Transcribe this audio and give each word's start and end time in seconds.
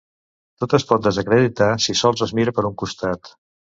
Tot 0.63 0.73
es 0.77 0.85
pot 0.93 1.05
desacreditar 1.09 1.69
si 1.87 1.99
sols 2.03 2.29
es 2.31 2.37
mira 2.43 2.59
per 2.61 2.71
un 2.75 2.79
costat. 2.87 3.37